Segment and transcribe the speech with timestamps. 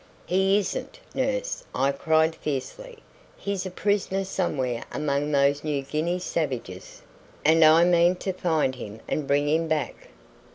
[0.25, 2.97] "He isn't, nurse," I cried fiercely.
[3.37, 7.03] "He's a prisoner somewhere among those New Guinea savages,
[7.45, 10.07] and I mean to find him and bring him back."